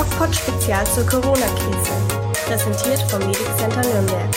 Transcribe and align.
DocPod 0.00 0.34
Spezial 0.34 0.86
zur 0.86 1.04
Corona-Krise. 1.04 1.92
Präsentiert 2.46 3.02
vom 3.10 3.20
Medic 3.20 3.46
Center 3.58 3.82
Nürnberg. 3.82 4.30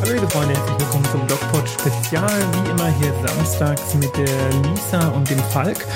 Hallo 0.00 0.14
liebe 0.14 0.28
Freunde, 0.28 0.56
herzlich 0.56 0.80
willkommen 0.80 1.04
zum 1.04 1.28
DocPod 1.28 1.68
Spezial. 1.68 2.28
Wie 2.28 2.70
immer 2.70 2.88
hier 2.98 3.14
samstags 3.24 3.94
mit 3.94 4.10
der 4.16 4.50
Lisa 4.64 5.06
und 5.10 5.30
dem 5.30 5.38
Falk. 5.38 5.86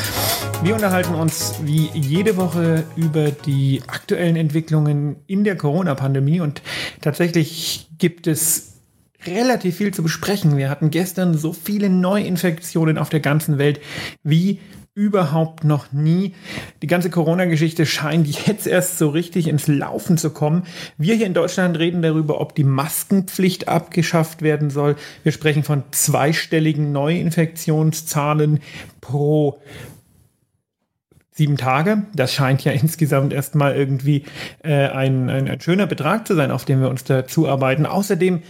Wir 0.63 0.77
unterhalten 0.77 1.17
uns 1.17 1.57
wie 1.65 1.91
jede 1.95 2.37
Woche 2.37 2.85
über 2.95 3.33
die 3.33 3.83
aktuellen 3.89 4.37
Entwicklungen 4.37 5.17
in 5.27 5.43
der 5.43 5.57
Corona-Pandemie 5.57 6.41
und 6.41 6.63
tatsächlich 7.01 7.89
gibt 7.99 8.29
es 8.29 8.75
relativ 9.27 9.79
viel 9.79 9.93
zu 9.93 10.05
besprechen. 10.05 10.57
Wir 10.57 10.71
hatten 10.71 10.93
gestern 10.93 11.37
so 11.37 11.53
viele 11.53 11.89
Neuinfektionen 11.89 12.99
auf 12.99 13.09
der 13.09 13.19
ganzen 13.19 13.59
Welt 13.59 13.81
wie 14.23 14.61
überhaupt 14.95 15.65
noch 15.65 15.93
nie. 15.93 16.35
Die 16.83 16.87
ganze 16.87 17.09
Corona-Geschichte 17.09 17.87
scheint 17.87 18.29
jetzt 18.47 18.67
erst 18.67 18.99
so 18.99 19.09
richtig 19.09 19.49
ins 19.49 19.67
Laufen 19.67 20.19
zu 20.19 20.31
kommen. 20.31 20.65
Wir 20.99 21.15
hier 21.15 21.27
in 21.27 21.35
Deutschland 21.35 21.79
reden 21.79 22.03
darüber, 22.03 22.41
ob 22.41 22.55
die 22.55 22.65
Maskenpflicht 22.65 23.69
abgeschafft 23.69 24.43
werden 24.43 24.69
soll. 24.69 24.97
Wir 25.23 25.33
sprechen 25.33 25.63
von 25.63 25.85
zweistelligen 25.93 26.93
Neuinfektionszahlen 26.93 28.61
pro 29.01 29.61
sieben 31.31 31.57
Tage. 31.57 32.03
Das 32.15 32.35
scheint 32.35 32.63
ja 32.63 32.73
insgesamt 32.73 33.33
erstmal 33.33 33.75
irgendwie 33.75 34.25
äh, 34.63 34.89
ein, 34.89 35.31
ein, 35.31 35.49
ein 35.49 35.61
schöner 35.63 35.87
Betrag 35.87 36.27
zu 36.27 36.35
sein, 36.35 36.51
auf 36.51 36.67
den 36.67 36.83
wir 36.83 36.91
uns 36.91 37.05
da 37.05 37.27
zuarbeiten. 37.27 37.87
Außerdem 37.87 38.43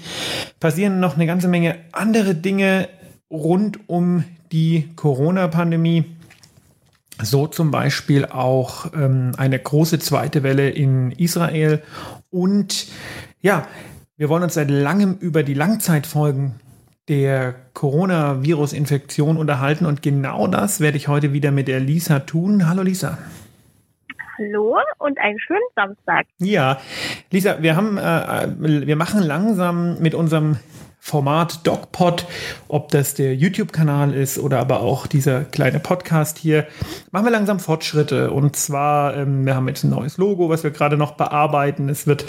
passieren 0.59 0.99
noch 0.99 1.15
eine 1.15 1.27
ganze 1.27 1.47
Menge 1.47 1.77
andere 1.93 2.35
Dinge 2.35 2.89
rund 3.31 3.89
um 3.89 4.25
die 4.51 4.89
Corona-Pandemie. 4.97 6.05
So 7.21 7.47
zum 7.47 7.71
Beispiel 7.71 8.27
auch 8.27 8.93
ähm, 8.95 9.33
eine 9.37 9.59
große 9.59 9.99
zweite 9.99 10.43
Welle 10.43 10.71
in 10.71 11.13
Israel. 11.13 11.83
Und 12.31 12.87
ja, 13.41 13.67
wir 14.17 14.29
wollen 14.29 14.43
uns 14.43 14.55
seit 14.55 14.71
langem 14.71 15.17
über 15.19 15.43
die 15.43 15.55
Langzeitfolgen 15.55 16.55
der 17.09 17.55
Coronavirus-Infektion 17.75 19.37
unterhalten. 19.37 19.87
Und 19.87 20.03
genau 20.03 20.47
das 20.47 20.81
werde 20.81 20.97
ich 20.97 21.09
heute 21.09 21.33
wieder 21.33 21.51
mit 21.51 21.69
der 21.69 21.81
Lisa 21.81 22.21
tun. 22.21 22.69
Hallo 22.69 22.83
Lisa. 22.83 23.19
Hallo 24.39 24.77
und 24.99 25.19
einen 25.19 25.39
schönen 25.39 25.61
Samstag. 25.75 26.27
Ja, 26.39 26.79
Lisa, 27.31 27.63
wir 27.63 27.77
haben, 27.77 27.99
äh, 27.99 28.87
wir 28.87 28.97
machen 28.97 29.23
langsam 29.23 30.01
mit 30.01 30.15
unserem 30.15 30.57
Format 31.05 31.67
DocPod, 31.67 32.27
ob 32.69 32.93
das 32.93 33.15
der 33.15 33.35
YouTube-Kanal 33.35 34.15
ist 34.15 34.39
oder 34.39 34.61
aber 34.61 34.83
auch 34.83 35.09
dieser 35.09 35.43
kleine 35.43 35.81
Podcast 35.81 36.39
hier, 36.39 36.69
machen 37.11 37.27
wir 37.27 37.33
langsam 37.33 37.59
Fortschritte. 37.59 38.31
Und 38.31 38.55
zwar, 38.55 39.17
ähm, 39.17 39.45
wir 39.45 39.57
haben 39.57 39.67
jetzt 39.67 39.83
ein 39.83 39.91
neues 39.91 40.17
Logo, 40.17 40.49
was 40.49 40.63
wir 40.63 40.71
gerade 40.71 40.97
noch 40.97 41.15
bearbeiten. 41.15 41.89
Es 41.89 42.07
wird 42.07 42.25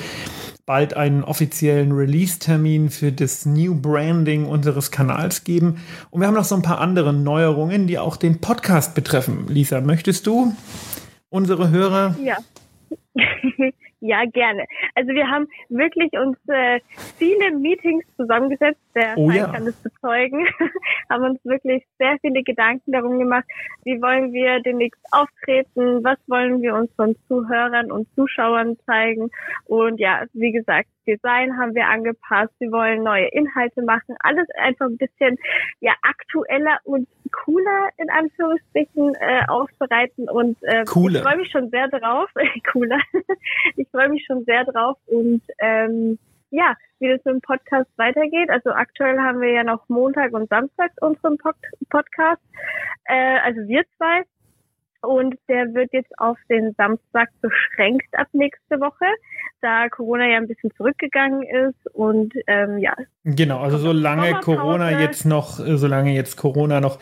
bald 0.66 0.96
einen 0.96 1.24
offiziellen 1.24 1.92
Release-Termin 1.92 2.90
für 2.90 3.12
das 3.12 3.46
New 3.46 3.80
Branding 3.80 4.48
unseres 4.48 4.90
Kanals 4.90 5.44
geben. 5.44 5.80
Und 6.10 6.22
wir 6.22 6.28
haben 6.28 6.34
noch 6.34 6.44
so 6.44 6.56
ein 6.56 6.64
paar 6.64 6.82
andere 6.82 7.14
Neuerungen, 7.14 7.86
die 7.86 8.00
auch 8.00 8.18
den 8.18 8.42
Podcast 8.42 8.96
betreffen. 8.96 9.46
Lisa, 9.50 9.82
möchtest 9.82 10.26
du 10.26 10.52
unsere 11.30 11.70
Hörer 11.70 12.16
ja. 12.24 12.38
Ja, 14.06 14.26
gerne. 14.26 14.66
Also 14.96 15.14
wir 15.14 15.30
haben 15.30 15.48
wirklich 15.70 16.12
uns 16.12 16.38
äh, 16.50 16.82
viele 17.18 17.58
Meetings 17.58 18.04
zusammengesetzt, 18.18 18.82
der 18.94 19.18
oh, 19.18 19.32
ja. 19.32 19.48
kann 19.48 19.64
das 19.64 19.82
bezeugen, 19.82 20.46
haben 21.10 21.24
uns 21.24 21.40
wirklich 21.46 21.86
sehr 22.00 22.18
viele 22.20 22.44
Gedanken 22.44 22.92
darum 22.92 23.18
gemacht, 23.18 23.46
wie 23.86 24.02
wollen 24.02 24.34
wir 24.34 24.60
demnächst 24.60 25.00
auftreten, 25.14 26.04
was 26.04 26.18
wollen 26.28 26.62
wir 26.62 26.76
uns 26.76 26.92
von 26.98 27.16
Zuhörern 27.30 27.94
und 27.94 28.06
Zuschauern 28.14 28.76
zeigen 28.86 29.30
und 29.68 30.02
ja, 30.02 30.26
wie 30.34 30.52
gesagt, 30.52 30.90
Design 31.08 31.58
haben 31.58 31.76
wir 31.76 31.88
angepasst, 31.88 32.54
wir 32.60 32.72
wollen 32.72 33.04
neue 33.04 33.28
Inhalte 33.28 33.82
machen, 33.82 34.16
alles 34.20 34.48
einfach 34.56 34.88
ein 34.88 34.98
bisschen 34.98 35.38
ja 35.80 35.94
aktueller 36.02 36.80
und 36.84 37.08
cooler 37.32 37.90
in 37.98 38.10
Anführungsstrichen 38.10 39.16
äh, 39.16 39.46
aufbereiten 39.48 40.30
und 40.30 40.58
äh, 40.64 40.86
cooler. 40.86 41.20
ich 41.20 41.26
freue 41.26 41.38
mich 41.38 41.52
schon 41.52 41.70
sehr 41.70 41.88
drauf, 41.88 42.30
cooler, 42.72 43.00
ich 43.76 43.88
freue 43.90 44.10
mich 44.10 44.26
schon 44.26 44.44
sehr 44.46 44.66
drauf. 44.66 44.98
Und 45.08 45.42
ähm, 45.60 46.20
ja, 46.52 46.76
wie 47.00 47.10
das 47.10 47.24
mit 47.26 47.34
dem 47.34 47.42
Podcast 47.42 47.90
weitergeht. 47.98 48.50
Also 48.50 48.70
aktuell 48.72 49.20
haben 49.20 49.42
wir 49.42 49.52
ja 49.52 49.64
noch 49.64 49.90
Montag 49.90 50.34
und 50.34 50.50
Samstag 50.50 50.92
unseren 51.02 51.38
Pod 51.38 51.56
Podcast, 51.90 52.42
äh, 53.06 53.40
also 53.44 53.62
wir 53.68 53.84
zwei. 53.98 54.24
Und 55.04 55.36
der 55.50 55.74
wird 55.74 55.92
jetzt 55.92 56.18
auf 56.18 56.38
den 56.50 56.74
Samstag 56.76 57.30
beschränkt 57.42 58.08
ab 58.14 58.28
nächste 58.32 58.80
Woche, 58.80 59.06
da 59.60 59.90
Corona 59.90 60.26
ja 60.30 60.38
ein 60.38 60.48
bisschen 60.48 60.72
zurückgegangen 60.78 61.44
ist 61.44 61.94
und 61.94 62.34
ähm, 62.48 62.78
ja. 62.78 62.96
Genau, 63.26 63.60
also 63.62 63.78
solange 63.78 64.34
Corona 64.42 65.00
jetzt 65.00 65.26
noch, 65.26 65.66
äh, 65.66 65.78
solange 65.78 66.14
jetzt 66.14 66.36
Corona 66.36 66.82
noch 66.82 67.00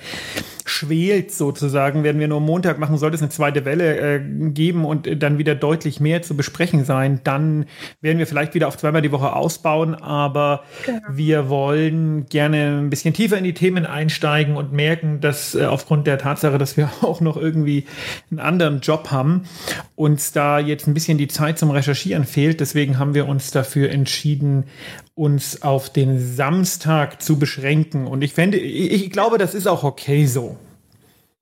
schwelt 0.65 1.31
sozusagen, 1.31 2.03
werden 2.03 2.19
wir 2.19 2.27
nur 2.27 2.39
Montag 2.39 2.77
machen, 2.77 2.97
sollte 2.97 3.15
es 3.15 3.21
eine 3.21 3.31
zweite 3.31 3.65
Welle 3.65 3.97
äh, 3.97 4.21
geben 4.51 4.85
und 4.85 5.21
dann 5.21 5.39
wieder 5.39 5.55
deutlich 5.55 5.99
mehr 5.99 6.21
zu 6.21 6.37
besprechen 6.37 6.85
sein, 6.85 7.21
dann 7.23 7.65
werden 8.01 8.19
wir 8.19 8.27
vielleicht 8.27 8.53
wieder 8.53 8.67
auf 8.67 8.77
zweimal 8.77 9.01
die 9.01 9.11
Woche 9.11 9.35
ausbauen, 9.35 9.95
aber 9.95 10.63
genau. 10.85 10.99
wir 11.09 11.49
wollen 11.49 12.27
gerne 12.27 12.79
ein 12.79 12.91
bisschen 12.91 13.15
tiefer 13.15 13.39
in 13.39 13.43
die 13.43 13.55
Themen 13.55 13.87
einsteigen 13.87 14.57
und 14.57 14.71
merken, 14.71 15.21
dass 15.21 15.55
äh, 15.55 15.65
aufgrund 15.65 16.05
der 16.05 16.19
Tatsache, 16.19 16.59
dass 16.59 16.77
wir 16.77 16.89
auch 17.01 17.21
noch 17.21 17.35
irgendwie 17.35 17.85
einen 18.29 18.39
anderen 18.39 18.81
Job 18.81 19.09
haben, 19.09 19.43
uns 19.95 20.31
da 20.31 20.59
jetzt 20.59 20.87
ein 20.87 20.93
bisschen 20.93 21.17
die 21.17 21.27
Zeit 21.27 21.57
zum 21.57 21.71
Recherchieren 21.71 22.25
fehlt. 22.25 22.59
Deswegen 22.59 22.99
haben 22.99 23.15
wir 23.15 23.27
uns 23.27 23.51
dafür 23.51 23.89
entschieden, 23.89 24.65
uns 25.13 25.61
auf 25.61 25.91
den 25.91 26.10
Samstag 26.17 27.21
zu 27.21 27.39
beschränken. 27.39 28.07
Und 28.07 28.23
ich 28.23 28.33
fände, 28.33 28.57
ich, 28.57 29.05
ich 29.05 29.11
glaube, 29.11 29.37
das 29.37 29.53
ist 29.53 29.67
auch 29.67 29.83
okay 29.83 30.25
so. 30.25 30.57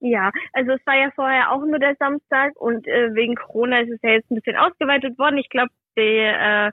Ja, 0.01 0.31
also 0.53 0.71
es 0.71 0.85
war 0.85 0.95
ja 0.95 1.11
vorher 1.13 1.51
auch 1.51 1.65
nur 1.65 1.79
der 1.79 1.95
Samstag 1.99 2.55
und 2.55 2.87
äh, 2.87 3.13
wegen 3.13 3.35
Corona 3.35 3.81
ist 3.81 3.91
es 3.91 3.99
ja 4.01 4.11
jetzt 4.11 4.31
ein 4.31 4.35
bisschen 4.35 4.55
ausgeweitet 4.55 5.17
worden. 5.19 5.37
Ich 5.37 5.49
glaube, 5.49 5.71
die, 5.97 6.01
äh, 6.01 6.71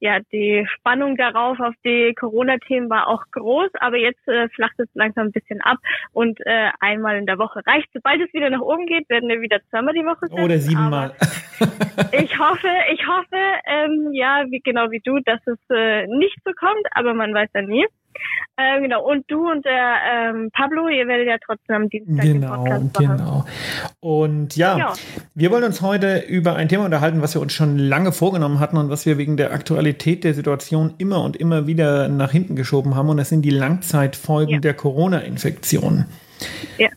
ja, 0.00 0.18
die 0.32 0.66
Spannung 0.74 1.16
darauf 1.16 1.60
auf 1.60 1.74
die 1.84 2.14
Corona-Themen 2.18 2.88
war 2.88 3.06
auch 3.06 3.22
groß, 3.32 3.70
aber 3.80 3.96
jetzt 3.98 4.26
äh, 4.26 4.48
flacht 4.48 4.78
es 4.78 4.88
langsam 4.94 5.26
ein 5.26 5.32
bisschen 5.32 5.60
ab 5.60 5.76
und 6.12 6.40
äh, 6.46 6.70
einmal 6.80 7.18
in 7.18 7.26
der 7.26 7.38
Woche 7.38 7.60
reicht. 7.66 7.88
Sobald 7.92 8.20
es 8.20 8.32
wieder 8.32 8.50
nach 8.50 8.60
oben 8.60 8.86
geht, 8.86 9.08
werden 9.10 9.28
wir 9.28 9.40
wieder 9.40 9.60
zweimal 9.68 9.94
die 9.94 10.04
Woche 10.04 10.26
sein. 10.28 10.42
Oder 10.42 10.58
siebenmal. 10.58 11.14
ich 12.12 12.38
hoffe, 12.38 12.68
ich 12.92 13.06
hoffe, 13.06 13.36
ähm, 13.66 14.10
ja, 14.12 14.44
wie 14.48 14.60
genau 14.60 14.90
wie 14.90 15.00
du, 15.04 15.20
dass 15.20 15.40
es 15.46 15.58
äh, 15.68 16.06
nicht 16.06 16.38
so 16.44 16.52
kommt, 16.52 16.86
aber 16.92 17.12
man 17.12 17.34
weiß 17.34 17.50
ja 17.54 17.62
nie. 17.62 17.86
Äh, 18.56 18.80
genau, 18.82 19.08
und 19.08 19.24
du 19.28 19.50
und 19.50 19.64
der 19.64 19.94
ähm, 20.12 20.50
Pablo, 20.52 20.88
ihr 20.88 21.06
werdet 21.06 21.28
ja 21.28 21.36
trotzdem 21.44 21.76
am 21.76 21.88
Dienstag 21.88 22.24
Genau, 22.24 22.64
genau. 22.98 23.44
Und 24.00 24.56
ja, 24.56 24.76
ja, 24.76 24.92
wir 25.34 25.50
wollen 25.50 25.64
uns 25.64 25.80
heute 25.80 26.18
über 26.18 26.56
ein 26.56 26.68
Thema 26.68 26.84
unterhalten, 26.84 27.22
was 27.22 27.34
wir 27.34 27.40
uns 27.40 27.54
schon 27.54 27.78
lange 27.78 28.12
vorgenommen 28.12 28.60
hatten 28.60 28.76
und 28.76 28.90
was 28.90 29.06
wir 29.06 29.16
wegen 29.16 29.36
der 29.36 29.50
Aktualität 29.90 30.24
der 30.24 30.34
Situation 30.34 30.94
immer 30.98 31.22
und 31.24 31.36
immer 31.36 31.66
wieder 31.66 32.08
nach 32.08 32.30
hinten 32.30 32.54
geschoben 32.54 32.94
haben. 32.94 33.08
Und 33.08 33.16
das 33.16 33.28
sind 33.28 33.42
die 33.42 33.50
Langzeitfolgen 33.50 34.54
ja. 34.54 34.60
der 34.60 34.74
Corona-Infektion. 34.74 36.06
Ja. 36.78 36.88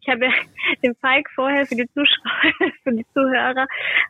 Ich 0.00 0.08
habe 0.08 0.26
ja 0.26 0.32
dem 0.84 0.94
Falk 1.00 1.28
vorher 1.34 1.66
für 1.66 1.76
die 1.76 1.88
Zuschauer, 1.94 2.70
für 2.82 2.92
die 2.92 3.06
Zuhörer, 3.14 3.66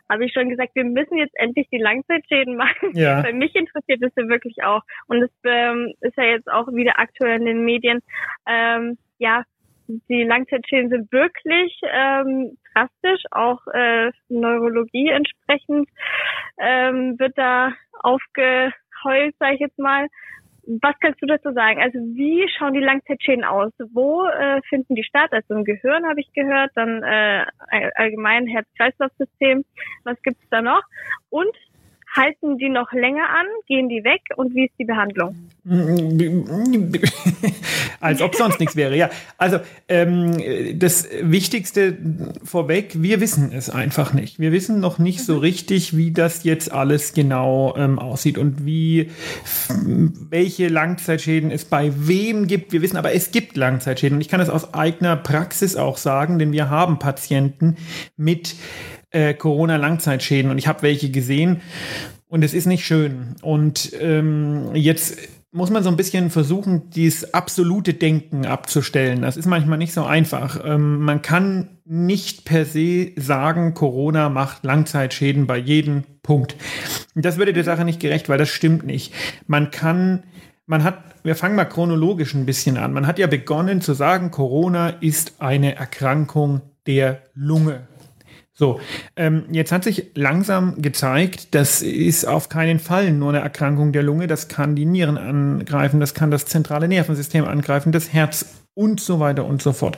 habe 0.09 0.25
ich 0.25 0.33
schon 0.33 0.49
gesagt, 0.49 0.75
wir 0.75 0.83
müssen 0.83 1.17
jetzt 1.17 1.33
endlich 1.35 1.67
die 1.71 1.77
Langzeitschäden 1.77 2.55
machen. 2.55 2.91
Ja. 2.93 3.23
Weil 3.23 3.33
mich 3.33 3.55
interessiert 3.55 4.01
das 4.01 4.11
ja 4.15 4.27
wirklich 4.27 4.63
auch. 4.63 4.81
Und 5.07 5.23
es 5.23 5.31
ähm, 5.43 5.93
ist 6.01 6.17
ja 6.17 6.23
jetzt 6.23 6.51
auch 6.51 6.67
wieder 6.67 6.99
aktuell 6.99 7.39
in 7.39 7.45
den 7.45 7.65
Medien. 7.65 7.99
Ähm, 8.47 8.97
ja, 9.19 9.43
die 10.09 10.23
Langzeitschäden 10.23 10.89
sind 10.89 11.11
wirklich 11.11 11.79
ähm, 11.83 12.57
drastisch, 12.73 13.23
auch 13.31 13.59
äh, 13.73 14.11
Neurologie 14.29 15.09
entsprechend 15.09 15.89
ähm, 16.59 17.17
wird 17.19 17.37
da 17.37 17.73
aufgeheult, 17.99 19.35
sage 19.39 19.55
ich 19.55 19.59
jetzt 19.59 19.79
mal. 19.79 20.07
Was 20.79 20.93
kannst 21.01 21.21
du 21.21 21.25
dazu 21.25 21.51
sagen? 21.53 21.81
Also 21.81 21.97
wie 21.97 22.47
schauen 22.55 22.73
die 22.73 22.79
Langzeitschäden 22.79 23.43
aus? 23.43 23.73
Wo 23.93 24.25
äh, 24.25 24.61
finden 24.69 24.93
die 24.95 25.03
statt? 25.03 25.31
Also 25.31 25.55
im 25.55 25.65
Gehirn 25.65 26.05
habe 26.07 26.21
ich 26.21 26.31
gehört, 26.33 26.71
dann 26.75 27.01
äh, 27.03 27.45
allgemein 27.95 28.45
Herz-Kreislauf-System. 28.47 29.65
Was 30.03 30.21
gibt's 30.21 30.47
da 30.51 30.61
noch? 30.61 30.83
Und 31.29 31.55
halten 32.15 32.57
die 32.57 32.69
noch 32.69 32.91
länger 32.91 33.29
an? 33.29 33.45
Gehen 33.67 33.89
die 33.89 34.03
weg? 34.03 34.21
Und 34.35 34.53
wie 34.53 34.65
ist 34.65 34.73
die 34.77 34.85
Behandlung? 34.85 35.35
Als 37.99 38.21
ob 38.21 38.35
sonst 38.35 38.59
nichts 38.59 38.75
wäre, 38.75 38.97
ja. 38.97 39.09
Also 39.37 39.59
ähm, 39.87 40.35
das 40.77 41.07
Wichtigste 41.21 41.97
vorweg, 42.43 42.93
wir 42.95 43.21
wissen 43.21 43.51
es 43.53 43.69
einfach 43.69 44.13
nicht. 44.13 44.39
Wir 44.39 44.51
wissen 44.51 44.79
noch 44.79 44.97
nicht 44.97 45.19
mhm. 45.19 45.23
so 45.23 45.37
richtig, 45.37 45.95
wie 45.95 46.11
das 46.11 46.43
jetzt 46.43 46.71
alles 46.71 47.13
genau 47.13 47.75
ähm, 47.77 47.99
aussieht 47.99 48.37
und 48.37 48.65
wie 48.65 49.11
welche 49.69 50.67
Langzeitschäden 50.67 51.51
es 51.51 51.65
bei 51.65 51.91
wem 51.95 52.47
gibt. 52.47 52.73
Wir 52.73 52.81
wissen 52.81 52.97
aber, 52.97 53.13
es 53.13 53.31
gibt 53.31 53.55
Langzeitschäden. 53.55 54.17
Und 54.17 54.21
ich 54.21 54.29
kann 54.29 54.39
das 54.39 54.49
aus 54.49 54.73
eigener 54.73 55.15
Praxis 55.15 55.75
auch 55.75 55.97
sagen, 55.97 56.39
denn 56.39 56.51
wir 56.51 56.69
haben 56.69 56.99
Patienten 56.99 57.77
mit 58.17 58.55
äh, 59.11 59.33
Corona-Langzeitschäden 59.33 60.49
und 60.49 60.57
ich 60.57 60.67
habe 60.67 60.81
welche 60.81 61.11
gesehen 61.11 61.61
und 62.27 62.43
es 62.43 62.53
ist 62.53 62.65
nicht 62.65 62.85
schön. 62.85 63.35
Und 63.41 63.91
ähm, 63.99 64.73
jetzt 64.73 65.17
muss 65.51 65.69
man 65.69 65.83
so 65.83 65.89
ein 65.89 65.97
bisschen 65.97 66.29
versuchen, 66.29 66.89
dieses 66.91 67.33
absolute 67.33 67.93
Denken 67.93 68.45
abzustellen. 68.45 69.21
Das 69.21 69.35
ist 69.35 69.47
manchmal 69.47 69.77
nicht 69.77 69.93
so 69.93 70.05
einfach. 70.05 70.61
Ähm, 70.63 71.01
man 71.01 71.21
kann 71.21 71.79
nicht 71.83 72.45
per 72.45 72.63
se 72.63 73.11
sagen, 73.17 73.73
Corona 73.73 74.29
macht 74.29 74.63
Langzeitschäden 74.63 75.45
bei 75.45 75.57
jedem 75.57 76.03
Punkt. 76.23 76.55
Das 77.15 77.37
würde 77.37 77.51
der 77.51 77.65
Sache 77.65 77.83
nicht 77.83 77.99
gerecht, 77.99 78.29
weil 78.29 78.37
das 78.37 78.47
stimmt 78.47 78.85
nicht. 78.85 79.13
Man 79.45 79.69
kann, 79.71 80.23
man 80.65 80.85
hat, 80.85 80.99
wir 81.23 81.35
fangen 81.35 81.55
mal 81.55 81.65
chronologisch 81.65 82.33
ein 82.33 82.45
bisschen 82.45 82.77
an. 82.77 82.93
Man 82.93 83.07
hat 83.07 83.19
ja 83.19 83.27
begonnen 83.27 83.81
zu 83.81 83.93
sagen, 83.93 84.31
Corona 84.31 84.87
ist 84.87 85.41
eine 85.41 85.75
Erkrankung 85.75 86.61
der 86.87 87.23
Lunge. 87.33 87.89
So, 88.61 88.79
ähm, 89.15 89.45
jetzt 89.49 89.71
hat 89.71 89.83
sich 89.83 90.11
langsam 90.13 90.83
gezeigt, 90.83 91.55
das 91.55 91.81
ist 91.81 92.25
auf 92.25 92.47
keinen 92.47 92.77
Fall 92.77 93.11
nur 93.11 93.29
eine 93.29 93.39
Erkrankung 93.39 93.91
der 93.91 94.03
Lunge, 94.03 94.27
das 94.27 94.49
kann 94.49 94.75
die 94.75 94.85
Nieren 94.85 95.17
angreifen, 95.17 95.99
das 95.99 96.13
kann 96.13 96.29
das 96.29 96.45
zentrale 96.45 96.87
Nervensystem 96.87 97.43
angreifen, 97.45 97.91
das 97.91 98.13
Herz 98.13 98.45
und 98.75 98.99
so 98.99 99.19
weiter 99.19 99.45
und 99.45 99.63
so 99.63 99.73
fort. 99.73 99.97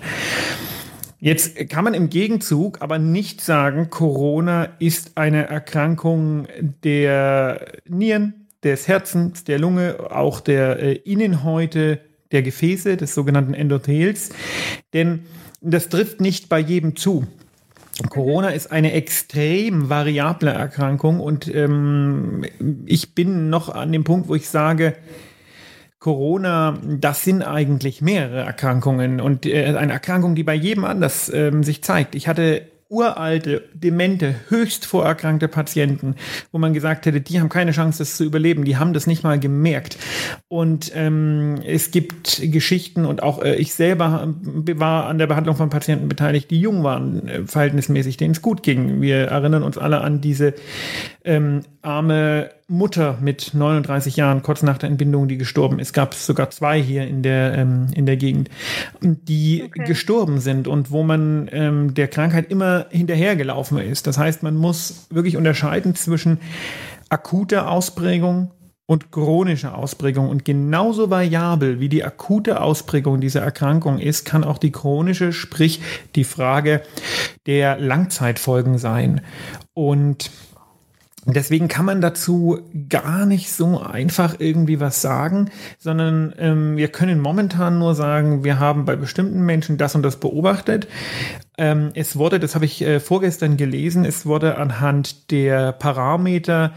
Jetzt 1.20 1.68
kann 1.68 1.84
man 1.84 1.94
im 1.94 2.10
Gegenzug 2.10 2.82
aber 2.82 3.00
nicht 3.00 3.42
sagen, 3.42 3.90
Corona 3.90 4.70
ist 4.80 5.18
eine 5.18 5.46
Erkrankung 5.50 6.48
der 6.86 7.68
Nieren, 7.86 8.48
des 8.64 8.88
Herzens, 8.88 9.44
der 9.44 9.60
Lunge, 9.60 10.10
auch 10.10 10.40
der 10.40 10.80
äh, 10.80 10.94
Innenhäute, 10.94 12.00
der 12.32 12.44
Gefäße, 12.44 12.96
des 12.96 13.14
sogenannten 13.14 13.56
Endothels, 13.56 14.30
denn 14.94 15.26
das 15.60 15.90
trifft 15.90 16.22
nicht 16.22 16.48
bei 16.48 16.60
jedem 16.60 16.96
zu. 16.96 17.28
Corona 18.10 18.50
ist 18.50 18.72
eine 18.72 18.94
extrem 18.94 19.90
variable 19.90 20.52
Erkrankung 20.52 21.20
und 21.20 21.54
ähm, 21.54 22.44
ich 22.86 23.14
bin 23.14 23.50
noch 23.50 23.70
an 23.70 23.92
dem 23.92 24.04
Punkt, 24.04 24.28
wo 24.30 24.36
ich 24.36 24.50
sage, 24.50 24.96
Corona, 26.00 26.80
das 26.84 27.24
sind 27.24 27.44
eigentlich 27.44 28.02
mehrere 28.02 28.42
Erkrankungen 28.42 29.22
und 29.22 29.46
äh, 29.46 29.76
eine 29.78 29.94
Erkrankung, 29.94 30.36
die 30.36 30.44
bei 30.44 30.56
jedem 30.56 30.86
anders 30.86 31.32
ähm, 31.34 31.64
sich 31.64 31.84
zeigt. 31.84 32.16
Ich 32.16 32.28
hatte 32.28 32.64
uralte, 32.94 33.64
demente, 33.74 34.36
höchst 34.50 34.86
vorerkrankte 34.86 35.48
Patienten, 35.48 36.16
wo 36.52 36.60
man 36.60 36.74
gesagt 36.74 37.06
hätte, 37.06 37.22
die 37.22 37.40
haben 37.40 37.50
keine 37.50 37.72
Chance, 37.72 38.00
das 38.00 38.16
zu 38.16 38.24
überleben. 38.24 38.64
Die 38.66 38.78
haben 38.78 38.94
das 38.94 39.08
nicht 39.08 39.24
mal 39.24 39.40
gemerkt. 39.40 39.98
Und 40.48 40.92
ähm, 40.96 41.60
es 41.66 41.92
gibt 41.92 42.40
Geschichten 42.44 43.06
und 43.06 43.24
auch 43.24 43.42
äh, 43.42 43.56
ich 43.56 43.74
selber 43.74 44.34
war 44.44 45.08
an 45.08 45.18
der 45.18 45.28
Behandlung 45.28 45.56
von 45.56 45.70
Patienten 45.70 46.08
beteiligt, 46.08 46.52
die 46.52 46.62
jung 46.62 46.84
waren, 46.84 47.28
äh, 47.28 47.44
verhältnismäßig, 47.46 48.18
denen 48.18 48.34
es 48.34 48.42
gut 48.42 48.64
ging. 48.64 49.02
Wir 49.02 49.26
erinnern 49.26 49.64
uns 49.64 49.78
alle 49.78 50.02
an 50.02 50.22
diese 50.22 50.54
ähm, 51.26 51.62
arme 51.82 52.52
Mutter 52.74 53.18
mit 53.22 53.54
39 53.54 54.16
Jahren, 54.16 54.42
kurz 54.42 54.64
nach 54.64 54.78
der 54.78 54.90
Entbindung, 54.90 55.28
die 55.28 55.38
gestorben 55.38 55.80
ist. 55.80 55.94
Gab 55.94 56.14
es 56.14 56.26
sogar 56.26 56.50
zwei 56.50 56.82
hier 56.82 57.08
in 57.08 57.22
der, 57.22 57.54
ähm, 57.56 57.88
in 57.94 58.06
der 58.06 58.18
Gegend, 58.18 58.50
die 59.02 59.64
okay. 59.66 59.84
gestorben 59.86 60.40
sind 60.40 60.68
und 60.68 60.90
wo 60.90 61.04
man 61.04 61.50
ähm, 61.52 61.94
der 61.94 62.08
Krankheit 62.08 62.50
immer 62.50 62.88
hinterhergelaufen 62.90 63.78
ist. 63.78 64.08
Das 64.08 64.18
heißt, 64.18 64.42
man 64.42 64.56
muss 64.56 65.08
wirklich 65.12 65.38
unterscheiden 65.38 65.94
zwischen 65.94 66.40
akuter 67.10 67.70
Ausprägung 67.70 68.52
und 68.86 69.12
chronischer 69.12 69.78
Ausprägung. 69.78 70.30
Und 70.30 70.44
genauso 70.44 71.10
variabel 71.10 71.80
wie 71.80 71.90
die 71.90 72.04
akute 72.04 72.60
Ausprägung 72.60 73.22
dieser 73.22 73.42
Erkrankung 73.42 74.00
ist, 74.00 74.26
kann 74.26 74.44
auch 74.44 74.58
die 74.58 74.72
chronische, 74.72 75.32
sprich 75.32 75.80
die 76.16 76.24
Frage 76.24 76.82
der 77.46 77.78
Langzeitfolgen 77.78 78.78
sein. 78.80 79.22
Und 79.74 80.32
Deswegen 81.26 81.70
kann 81.70 81.86
man 81.86 82.02
dazu 82.02 82.60
gar 82.90 83.26
nicht 83.26 83.52
so 83.52 83.80
einfach 83.80 84.36
irgendwie 84.40 84.80
was 84.82 85.02
sagen, 85.02 85.50
sondern 85.80 86.34
ähm, 86.38 86.76
wir 86.76 86.90
können 86.90 87.20
momentan 87.20 87.80
nur 87.80 87.96
sagen, 87.96 88.44
wir 88.44 88.60
haben 88.60 88.84
bei 88.84 88.98
bestimmten 88.98 89.46
Menschen 89.46 89.78
das 89.78 89.96
und 89.96 90.04
das 90.04 90.18
beobachtet. 90.18 90.88
Ähm, 91.56 91.92
es 91.94 92.16
wurde, 92.16 92.40
das 92.40 92.56
habe 92.56 92.66
ich 92.66 92.82
äh, 92.82 93.00
vorgestern 93.00 93.58
gelesen, 93.58 94.06
es 94.06 94.26
wurde 94.26 94.58
anhand 94.58 95.30
der 95.30 95.72
Parameter 95.72 96.74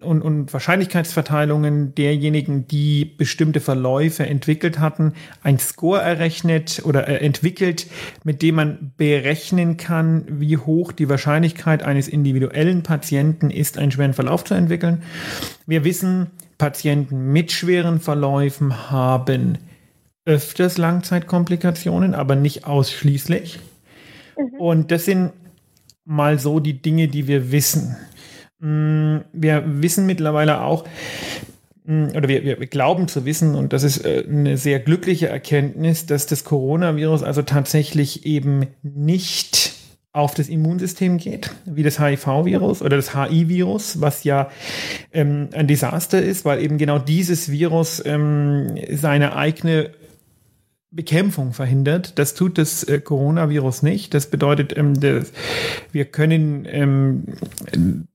und, 0.00 0.22
und 0.22 0.52
Wahrscheinlichkeitsverteilungen 0.52 1.96
derjenigen, 1.96 2.68
die 2.68 3.04
bestimmte 3.04 3.60
Verläufe 3.60 4.24
entwickelt 4.24 4.78
hatten, 4.78 5.14
ein 5.42 5.58
Score 5.58 6.00
errechnet 6.00 6.82
oder 6.84 7.08
äh, 7.08 7.16
entwickelt, 7.16 7.88
mit 8.22 8.42
dem 8.42 8.54
man 8.54 8.92
berechnen 8.96 9.76
kann, 9.76 10.24
wie 10.28 10.56
hoch 10.56 10.92
die 10.92 11.08
Wahrscheinlichkeit 11.08 11.82
eines 11.82 12.06
individuellen 12.06 12.84
Patienten 12.84 13.50
ist, 13.50 13.76
einen 13.76 13.90
schweren 13.90 14.14
Verlauf 14.14 14.44
zu 14.44 14.54
entwickeln. 14.54 15.02
Wir 15.66 15.82
wissen, 15.82 16.28
Patienten 16.58 17.32
mit 17.32 17.50
schweren 17.50 17.98
Verläufen 17.98 18.88
haben 18.92 19.58
öfters 20.24 20.78
Langzeitkomplikationen, 20.78 22.14
aber 22.14 22.36
nicht 22.36 22.68
ausschließlich. 22.68 23.58
Mhm. 24.36 24.60
Und 24.60 24.90
das 24.90 25.04
sind 25.04 25.32
mal 26.04 26.38
so 26.38 26.60
die 26.60 26.80
Dinge, 26.80 27.08
die 27.08 27.26
wir 27.26 27.52
wissen. 27.52 27.96
Mm, 28.58 29.18
wir 29.32 29.64
wissen 29.66 30.06
mittlerweile 30.06 30.62
auch, 30.62 30.84
mm, 31.84 32.08
oder 32.16 32.28
wir, 32.28 32.44
wir 32.44 32.66
glauben 32.66 33.08
zu 33.08 33.24
wissen, 33.24 33.54
und 33.54 33.72
das 33.72 33.82
ist 33.82 34.04
äh, 34.04 34.24
eine 34.28 34.56
sehr 34.56 34.80
glückliche 34.80 35.28
Erkenntnis, 35.28 36.06
dass 36.06 36.26
das 36.26 36.44
Coronavirus 36.44 37.22
also 37.22 37.42
tatsächlich 37.42 38.26
eben 38.26 38.66
nicht 38.82 39.72
auf 40.12 40.34
das 40.34 40.48
Immunsystem 40.48 41.16
geht, 41.16 41.50
wie 41.64 41.82
das 41.82 41.98
HIV-Virus 41.98 42.82
oder 42.82 42.96
das 42.96 43.14
HI-Virus, 43.14 44.00
was 44.00 44.24
ja 44.24 44.50
ähm, 45.12 45.48
ein 45.54 45.66
Desaster 45.66 46.20
ist, 46.20 46.44
weil 46.44 46.62
eben 46.62 46.76
genau 46.76 46.98
dieses 46.98 47.50
Virus 47.50 48.02
ähm, 48.04 48.74
seine 48.90 49.34
eigene 49.34 49.92
Bekämpfung 50.94 51.54
verhindert. 51.54 52.18
Das 52.18 52.34
tut 52.34 52.58
das 52.58 52.84
äh, 52.84 53.00
Coronavirus 53.00 53.82
nicht. 53.82 54.12
Das 54.12 54.26
bedeutet, 54.26 54.76
ähm, 54.76 55.00
das, 55.00 55.32
wir 55.90 56.04
können 56.04 56.66
ähm, 56.70 57.24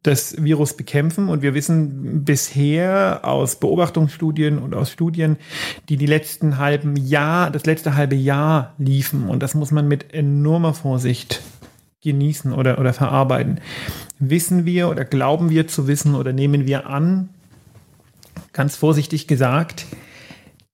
das 0.04 0.44
Virus 0.44 0.78
bekämpfen 0.78 1.28
und 1.28 1.42
wir 1.42 1.56
wissen 1.56 2.24
bisher 2.24 3.22
aus 3.24 3.60
Beobachtungsstudien 3.60 4.60
und 4.60 4.76
aus 4.76 4.92
Studien, 4.92 5.38
die 5.90 5.98
die 5.98 6.06
letzten 6.06 6.60
halben 6.60 6.96
Jahr, 6.96 7.50
das 7.50 7.66
letzte 7.66 7.96
halbe 7.96 8.16
Jahr 8.16 8.76
liefen 8.78 9.28
und 9.28 9.42
das 9.42 9.56
muss 9.56 9.72
man 9.72 9.88
mit 9.88 10.14
enormer 10.14 10.76
Vorsicht 10.76 11.42
genießen 12.04 12.54
oder, 12.54 12.80
oder 12.80 12.94
verarbeiten. 12.94 13.60
Wissen 14.20 14.66
wir 14.66 14.90
oder 14.90 15.04
glauben 15.04 15.50
wir 15.50 15.68
zu 15.68 15.88
wissen 15.88 16.14
oder 16.14 16.32
nehmen 16.32 16.68
wir 16.68 16.88
an, 16.88 17.30
ganz 18.54 18.76
vorsichtig 18.76 19.28
gesagt, 19.28 19.86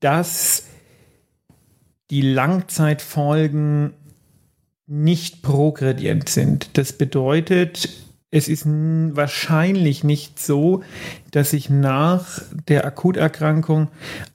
dass 0.02 0.63
die 2.14 2.22
Langzeitfolgen 2.22 3.94
nicht 4.86 5.42
progredient 5.42 6.30
sind. 6.30 6.78
Das 6.78 6.94
bedeutet, 6.94 7.90
es 8.30 8.48
ist 8.48 8.68
wahrscheinlich 8.68 10.04
nicht 10.04 10.40
so, 10.40 10.84
dass 11.32 11.50
sich 11.50 11.72
nach 11.72 12.40
der 12.68 12.86
Akuterkrankung 12.86 13.88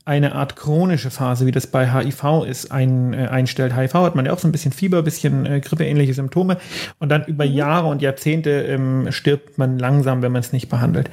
eine 0.04 0.34
Art 0.34 0.56
chronische 0.56 1.12
Phase, 1.12 1.46
wie 1.46 1.52
das 1.52 1.68
bei 1.68 1.88
HIV 1.88 2.46
ist, 2.48 2.72
ein, 2.72 3.14
äh, 3.14 3.28
einstellt. 3.28 3.76
HIV 3.76 3.94
hat 3.94 4.16
man 4.16 4.26
ja 4.26 4.32
auch 4.32 4.40
so 4.40 4.48
ein 4.48 4.52
bisschen 4.52 4.72
Fieber, 4.72 4.98
ein 4.98 5.04
bisschen 5.04 5.46
äh, 5.46 5.60
grippeähnliche 5.60 6.14
Symptome 6.14 6.58
und 6.98 7.10
dann 7.10 7.26
über 7.26 7.46
mhm. 7.46 7.52
Jahre 7.52 7.86
und 7.86 8.02
Jahrzehnte 8.02 8.62
ähm, 8.62 9.12
stirbt 9.12 9.56
man 9.56 9.78
langsam, 9.78 10.20
wenn 10.22 10.32
man 10.32 10.40
es 10.40 10.52
nicht 10.52 10.68
behandelt. 10.68 11.10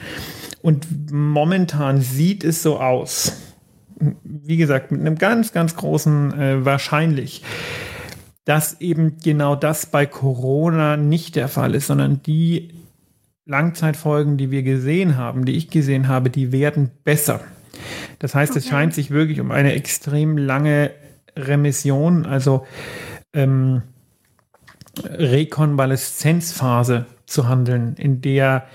Und 0.63 1.11
momentan 1.11 2.01
sieht 2.01 2.43
es 2.43 2.63
so 2.63 2.79
aus, 2.79 3.33
wie 4.23 4.57
gesagt, 4.57 4.91
mit 4.91 5.01
einem 5.01 5.17
ganz, 5.17 5.53
ganz 5.53 5.75
großen 5.75 6.33
äh, 6.33 6.65
wahrscheinlich, 6.65 7.43
dass 8.43 8.79
eben 8.79 9.17
genau 9.23 9.55
das 9.55 9.87
bei 9.87 10.05
Corona 10.05 10.97
nicht 10.97 11.35
der 11.35 11.47
Fall 11.47 11.75
ist, 11.75 11.87
sondern 11.87 12.21
die 12.21 12.73
Langzeitfolgen, 13.45 14.37
die 14.37 14.51
wir 14.51 14.63
gesehen 14.63 15.17
haben, 15.17 15.45
die 15.45 15.55
ich 15.55 15.69
gesehen 15.69 16.07
habe, 16.07 16.29
die 16.29 16.51
werden 16.51 16.91
besser. 17.03 17.41
Das 18.19 18.33
heißt, 18.33 18.51
okay. 18.51 18.59
es 18.59 18.67
scheint 18.67 18.93
sich 18.93 19.11
wirklich 19.11 19.39
um 19.39 19.51
eine 19.51 19.73
extrem 19.73 20.37
lange 20.37 20.91
Remission, 21.35 22.25
also 22.25 22.65
ähm, 23.33 23.83
Rekonvaleszenzphase 25.03 27.05
zu 27.25 27.47
handeln, 27.47 27.95
in 27.97 28.21
der 28.21 28.65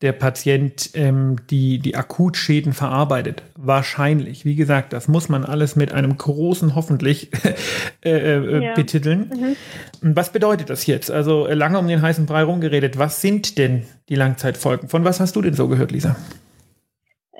der 0.00 0.12
Patient 0.12 0.90
ähm, 0.94 1.36
die, 1.50 1.80
die 1.80 1.96
Akutschäden 1.96 2.72
verarbeitet. 2.72 3.42
Wahrscheinlich. 3.56 4.44
Wie 4.44 4.54
gesagt, 4.54 4.92
das 4.92 5.08
muss 5.08 5.28
man 5.28 5.44
alles 5.44 5.74
mit 5.74 5.92
einem 5.92 6.16
großen 6.16 6.76
hoffentlich 6.76 7.30
äh, 8.04 8.10
äh, 8.10 8.64
ja. 8.64 8.74
betiteln. 8.74 9.30
Mhm. 10.00 10.14
Was 10.14 10.30
bedeutet 10.30 10.70
das 10.70 10.86
jetzt? 10.86 11.10
Also 11.10 11.46
äh, 11.46 11.54
lange 11.54 11.78
um 11.78 11.88
den 11.88 12.00
heißen 12.00 12.26
Brei 12.26 12.44
rumgeredet. 12.44 12.96
Was 12.96 13.20
sind 13.20 13.58
denn 13.58 13.82
die 14.08 14.14
Langzeitfolgen? 14.14 14.88
Von 14.88 15.04
was 15.04 15.18
hast 15.18 15.34
du 15.34 15.42
denn 15.42 15.54
so 15.54 15.66
gehört, 15.66 15.90
Lisa? 15.90 16.16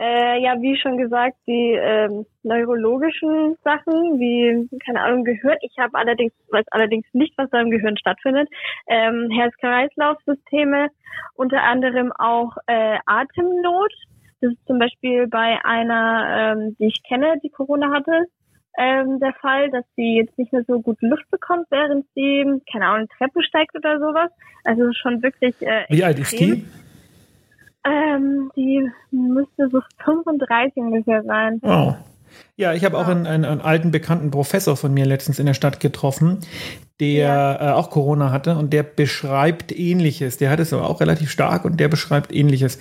Äh, 0.01 0.41
ja, 0.41 0.55
wie 0.61 0.77
schon 0.77 0.97
gesagt, 0.97 1.37
die 1.49 1.73
ähm, 1.73 2.25
neurologischen 2.45 3.57
Sachen, 3.65 4.21
wie, 4.21 4.69
keine 4.87 5.01
Ahnung, 5.01 5.25
Gehirn. 5.25 5.57
Ich 5.63 5.77
habe 5.77 5.99
allerdings, 5.99 6.33
weiß 6.51 6.67
allerdings 6.71 7.07
nicht, 7.13 7.37
was 7.37 7.51
da 7.51 7.61
im 7.61 7.71
Gehirn 7.71 7.97
stattfindet. 7.97 8.49
Ähm, 8.87 9.29
Herz-Kreislauf-Systeme, 9.31 10.91
unter 11.35 11.63
anderem 11.63 12.13
auch 12.13 12.57
äh, 12.69 12.99
Atemnot. 13.07 13.93
Das 14.41 14.53
ist 14.53 14.67
zum 14.69 14.79
Beispiel 14.79 15.27
bei 15.27 15.59
einer, 15.65 16.55
ähm, 16.57 16.77
die 16.79 16.87
ich 16.87 17.03
kenne, 17.03 17.41
die 17.43 17.51
Corona 17.51 17.91
hatte, 17.91 18.27
ähm, 18.79 19.19
der 19.19 19.33
Fall, 19.41 19.69
dass 19.71 19.85
sie 19.97 20.19
jetzt 20.19 20.39
nicht 20.39 20.53
mehr 20.53 20.63
so 20.69 20.81
gut 20.81 20.99
Luft 21.01 21.29
bekommt, 21.33 21.67
während 21.71 22.07
sie, 22.15 22.45
keine 22.73 22.87
Ahnung, 22.87 23.09
Treppen 23.19 23.43
steigt 23.43 23.75
oder 23.75 23.99
sowas. 23.99 24.31
Also 24.63 24.93
schon 24.93 25.21
wirklich. 25.25 25.61
Äh, 25.61 25.87
Wie 25.89 26.05
alt 26.05 26.21
ist 26.21 26.39
die? 26.39 26.65
Ähm, 27.85 28.51
die 28.57 28.89
müsste 29.11 29.69
so 29.71 29.81
35 30.05 30.77
ungefähr 30.77 31.23
sein. 31.25 31.61
Oh. 31.63 31.95
Ja, 32.57 32.75
ich 32.75 32.85
habe 32.85 32.99
auch 32.99 33.09
einen, 33.09 33.27
einen, 33.27 33.45
einen, 33.45 33.61
alten 33.61 33.91
bekannten 33.91 34.31
Professor 34.31 34.77
von 34.77 34.93
mir 34.93 35.07
letztens 35.07 35.39
in 35.39 35.47
der 35.47 35.55
Stadt 35.55 35.81
getroffen, 35.81 36.41
der 37.01 37.19
ja. 37.19 37.71
äh, 37.71 37.73
auch 37.73 37.91
Corona 37.91 38.31
hatte 38.31 38.57
und 38.57 38.73
der 38.73 38.83
beschreibt 38.83 39.77
ähnliches. 39.77 40.37
Der 40.37 40.51
hat 40.51 40.61
es 40.61 40.73
aber 40.73 40.89
auch 40.91 41.01
relativ 41.01 41.31
stark 41.31 41.65
und 41.65 41.79
der 41.81 41.89
beschreibt 41.89 42.35
ähnliches. 42.35 42.79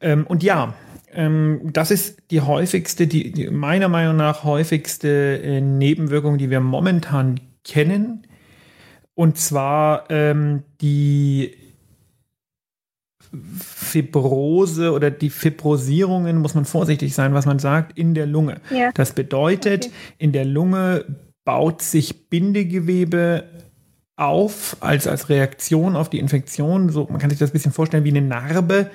Ähm, 0.00 0.26
und 0.26 0.42
ja, 0.42 0.74
ähm, 1.12 1.60
das 1.72 1.90
ist 1.90 2.30
die 2.30 2.40
häufigste, 2.40 3.06
die, 3.06 3.32
die 3.32 3.50
meiner 3.50 3.88
Meinung 3.88 4.16
nach 4.16 4.44
häufigste 4.44 5.40
äh, 5.42 5.60
Nebenwirkung, 5.60 6.38
die 6.38 6.50
wir 6.50 6.60
momentan 6.60 7.40
kennen. 7.64 8.26
Und 9.14 9.38
zwar 9.38 10.10
ähm, 10.10 10.64
die 10.80 11.56
Fibrose 13.32 14.92
oder 14.92 15.10
die 15.10 15.30
Fibrosierungen, 15.30 16.38
muss 16.38 16.54
man 16.54 16.64
vorsichtig 16.64 17.14
sein, 17.14 17.34
was 17.34 17.46
man 17.46 17.58
sagt, 17.58 17.98
in 17.98 18.14
der 18.14 18.26
Lunge. 18.26 18.60
Ja. 18.70 18.90
Das 18.92 19.12
bedeutet, 19.12 19.86
okay. 19.86 19.94
in 20.18 20.32
der 20.32 20.44
Lunge 20.44 21.04
baut 21.44 21.82
sich 21.82 22.28
Bindegewebe 22.28 23.44
auf 24.16 24.76
als, 24.80 25.06
als 25.06 25.28
Reaktion 25.28 25.96
auf 25.96 26.08
die 26.08 26.18
Infektion. 26.18 26.88
So, 26.88 27.06
man 27.10 27.18
kann 27.18 27.30
sich 27.30 27.38
das 27.38 27.50
ein 27.50 27.52
bisschen 27.52 27.72
vorstellen 27.72 28.04
wie 28.04 28.10
eine 28.10 28.22
Narbe. 28.22 28.90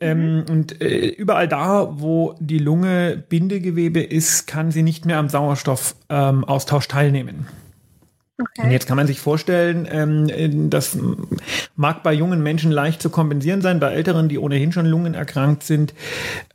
Ähm, 0.00 0.36
mhm. 0.36 0.44
und 0.48 0.80
äh, 0.80 1.08
überall 1.08 1.48
da, 1.48 1.88
wo 2.00 2.36
die 2.38 2.58
Lunge 2.58 3.22
Bindegewebe 3.28 4.00
ist, 4.00 4.46
kann 4.46 4.70
sie 4.70 4.84
nicht 4.84 5.06
mehr 5.06 5.18
am 5.18 5.28
Sauerstoffaustausch 5.28 6.84
ähm, 6.84 6.88
teilnehmen. 6.88 7.46
Okay. 8.40 8.62
Und 8.62 8.70
jetzt 8.70 8.86
kann 8.86 8.96
man 8.96 9.08
sich 9.08 9.18
vorstellen, 9.18 9.88
ähm, 9.90 10.70
das 10.70 10.96
mag 11.74 12.04
bei 12.04 12.12
jungen 12.12 12.40
Menschen 12.40 12.70
leicht 12.70 13.02
zu 13.02 13.10
kompensieren 13.10 13.62
sein, 13.62 13.80
bei 13.80 13.92
Älteren, 13.92 14.28
die 14.28 14.38
ohnehin 14.38 14.70
schon 14.70 14.86
lungenerkrankt 14.86 15.64
sind, 15.64 15.92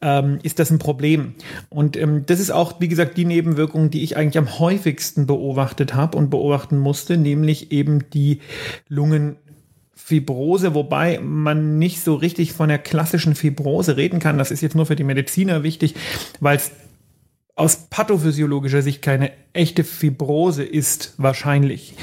ähm, 0.02 0.40
ist 0.44 0.60
das 0.60 0.72
ein 0.72 0.80
Problem. 0.80 1.36
Und 1.70 1.98
ähm, 1.98 2.26
das 2.26 2.40
ist 2.40 2.52
auch, 2.52 2.80
wie 2.80 2.88
gesagt, 2.88 3.18
die 3.18 3.26
Nebenwirkung, 3.26 3.90
die 3.90 4.04
ich 4.04 4.16
eigentlich 4.16 4.38
am 4.38 4.60
häufigsten 4.60 5.28
beobachtet 5.28 5.94
habe 5.94 6.18
und 6.18 6.30
beobachten 6.30 6.78
musste, 6.78 7.18
nämlich 7.18 7.74
eben 7.74 8.10
die 8.12 8.40
Lungenfibrose, 8.88 10.76
wobei 10.76 11.20
man 11.20 11.80
nicht 11.80 12.02
so 12.02 12.16
richtig 12.16 12.54
von 12.54 12.70
der 12.70 12.80
klassischen 12.80 13.36
Fibrose 13.36 13.98
reden 13.98 14.20
kann. 14.20 14.38
Das 14.38 14.52
ist 14.52 14.62
jetzt 14.62 14.76
nur 14.76 14.86
für 14.86 14.96
die 14.96 15.04
Mediziner 15.04 15.64
wichtig, 15.64 15.96
weil 16.40 16.56
es 16.56 16.72
aus 17.56 17.88
pathophysiologischer 17.90 18.82
Sicht 18.82 19.02
keine 19.02 19.32
echte 19.54 19.84
Fibrose 19.84 20.64
ist, 20.64 21.14
wahrscheinlich. 21.18 21.96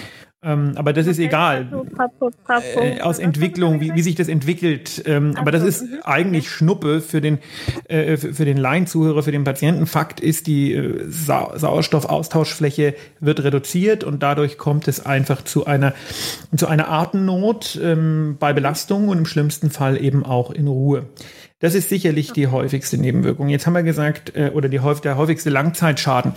Ähm, 0.42 0.72
aber 0.76 0.94
das 0.94 1.06
ist 1.06 1.18
egal. 1.18 1.68
Äh, 2.48 3.00
aus 3.02 3.18
Entwicklung, 3.18 3.80
wie, 3.80 3.94
wie 3.94 4.00
sich 4.00 4.14
das 4.14 4.28
entwickelt. 4.28 5.02
Ähm, 5.04 5.34
aber 5.36 5.50
das 5.50 5.62
ist 5.62 5.84
eigentlich 6.04 6.48
Schnuppe 6.48 7.02
für 7.02 7.20
den, 7.20 7.38
äh, 7.88 8.16
für 8.16 8.46
den 8.46 8.56
Laienzuhörer, 8.56 9.22
für 9.22 9.32
den 9.32 9.44
Patienten. 9.44 9.86
Fakt 9.86 10.18
ist, 10.18 10.46
die 10.46 10.72
äh, 10.72 11.04
Sa 11.10 11.58
Sauerstoffaustauschfläche 11.58 12.94
wird 13.20 13.44
reduziert 13.44 14.02
und 14.02 14.22
dadurch 14.22 14.56
kommt 14.56 14.88
es 14.88 15.04
einfach 15.04 15.44
zu 15.44 15.66
einer, 15.66 15.92
zu 16.56 16.66
einer 16.68 16.88
Atemnot 16.88 17.78
ähm, 17.82 18.36
bei 18.40 18.54
Belastung 18.54 19.08
und 19.08 19.18
im 19.18 19.26
schlimmsten 19.26 19.70
Fall 19.70 20.02
eben 20.02 20.24
auch 20.24 20.50
in 20.50 20.68
Ruhe. 20.68 21.04
Das 21.60 21.74
ist 21.74 21.90
sicherlich 21.90 22.32
die 22.32 22.48
häufigste 22.48 22.96
Nebenwirkung. 22.96 23.48
Jetzt 23.48 23.66
haben 23.66 23.74
wir 23.74 23.82
gesagt, 23.82 24.34
äh, 24.34 24.50
oder 24.54 24.68
die, 24.68 24.80
der 25.04 25.16
häufigste 25.16 25.50
Langzeitschaden. 25.50 26.32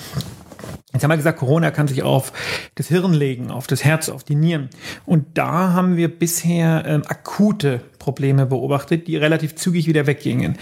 Jetzt 0.94 1.03
haben 1.03 1.10
wir 1.10 1.18
gesagt, 1.18 1.39
Corona 1.39 1.72
kann 1.72 1.88
sich 1.88 2.03
auf 2.03 2.34
das 2.75 2.89
Hirn 2.89 3.13
legen, 3.13 3.50
auf 3.50 3.65
das 3.65 3.84
Herz, 3.84 4.10
auf 4.10 4.24
die 4.24 4.36
Nieren. 4.36 4.70
Und 5.06 5.38
da 5.38 5.74
haben 5.74 5.96
wir 5.96 6.08
bisher 6.08 6.84
ähm, 6.86 7.01
akute 7.08 7.82
Probleme 8.04 8.46
beobachtet, 8.46 9.08
die 9.08 9.16
relativ 9.16 9.56
zügig 9.56 9.88
wieder 9.88 10.06
weggingen. 10.06 10.58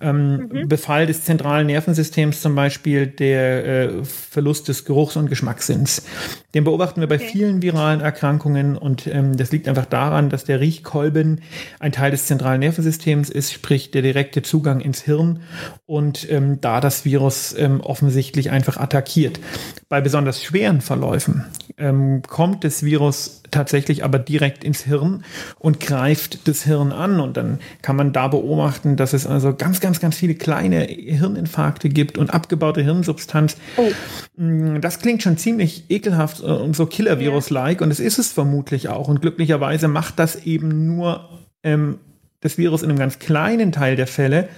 Ähm, 0.00 0.48
mhm. 0.52 0.68
Befall 0.68 1.06
des 1.06 1.24
zentralen 1.24 1.66
Nervensystems 1.66 2.40
zum 2.40 2.54
Beispiel, 2.54 3.08
der 3.08 3.66
äh, 3.66 4.04
Verlust 4.04 4.68
des 4.68 4.84
Geruchs- 4.84 5.16
und 5.16 5.28
Geschmackssinns. 5.28 6.06
Den 6.54 6.62
beobachten 6.62 7.00
wir 7.00 7.08
bei 7.08 7.16
okay. 7.16 7.28
vielen 7.32 7.62
viralen 7.62 8.00
Erkrankungen 8.00 8.78
und 8.78 9.08
ähm, 9.08 9.36
das 9.36 9.50
liegt 9.50 9.66
einfach 9.66 9.86
daran, 9.86 10.30
dass 10.30 10.44
der 10.44 10.60
Riechkolben 10.60 11.40
ein 11.80 11.90
Teil 11.90 12.12
des 12.12 12.26
zentralen 12.26 12.60
Nervensystems 12.60 13.28
ist, 13.28 13.52
sprich 13.52 13.90
der 13.90 14.02
direkte 14.02 14.42
Zugang 14.42 14.78
ins 14.78 15.02
Hirn 15.02 15.40
und 15.86 16.30
ähm, 16.30 16.60
da 16.60 16.80
das 16.80 17.04
Virus 17.04 17.56
ähm, 17.58 17.80
offensichtlich 17.80 18.52
einfach 18.52 18.76
attackiert. 18.76 19.40
Bei 19.88 20.00
besonders 20.00 20.44
schweren 20.44 20.80
Verläufen 20.80 21.44
ähm, 21.76 22.22
kommt 22.22 22.62
das 22.62 22.84
Virus 22.84 23.42
tatsächlich 23.54 24.04
aber 24.04 24.18
direkt 24.18 24.64
ins 24.64 24.82
Hirn 24.82 25.24
und 25.58 25.80
greift 25.80 26.46
das 26.48 26.64
Hirn 26.64 26.92
an. 26.92 27.20
Und 27.20 27.36
dann 27.36 27.60
kann 27.82 27.96
man 27.96 28.12
da 28.12 28.28
beobachten, 28.28 28.96
dass 28.96 29.12
es 29.12 29.26
also 29.26 29.54
ganz, 29.54 29.80
ganz, 29.80 30.00
ganz 30.00 30.16
viele 30.16 30.34
kleine 30.34 30.82
Hirninfarkte 30.82 31.88
gibt 31.88 32.18
und 32.18 32.34
abgebaute 32.34 32.82
Hirnsubstanz. 32.82 33.56
Oh. 33.76 33.90
Mm, 34.36 34.80
das 34.80 34.98
klingt 34.98 35.22
schon 35.22 35.38
ziemlich 35.38 35.84
ekelhaft 35.88 36.40
und 36.40 36.74
so 36.74 36.86
Killer-Virus-like. 36.86 37.80
Und 37.80 37.90
es 37.90 38.00
ist 38.00 38.18
es 38.18 38.32
vermutlich 38.32 38.88
auch. 38.88 39.08
Und 39.08 39.22
glücklicherweise 39.22 39.88
macht 39.88 40.18
das 40.18 40.44
eben 40.44 40.86
nur 40.86 41.28
ähm, 41.62 41.98
das 42.40 42.58
Virus 42.58 42.82
in 42.82 42.90
einem 42.90 42.98
ganz 42.98 43.18
kleinen 43.18 43.72
Teil 43.72 43.96
der 43.96 44.06
Fälle. 44.06 44.48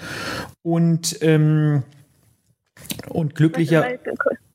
Und, 0.63 1.19
ähm, 1.21 1.83
und 3.09 3.35
glücklicher. 3.35 3.87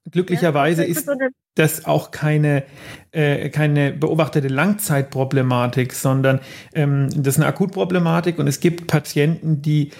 Glücklicherweise 0.09 0.83
ist 0.83 1.09
das 1.55 1.85
auch 1.85 2.11
keine, 2.11 2.63
äh, 3.11 3.49
keine 3.49 3.91
beobachtete 3.91 4.47
Langzeitproblematik, 4.47 5.93
sondern 5.93 6.39
ähm, 6.73 7.09
das 7.09 7.35
ist 7.35 7.37
eine 7.37 7.47
Akutproblematik 7.47 8.39
und 8.39 8.47
es 8.47 8.59
gibt 8.59 8.87
Patienten, 8.87 9.61
die 9.61 9.91